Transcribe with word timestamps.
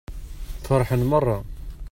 Feṛḥen 0.65 1.01
meṛṛa. 1.09 1.37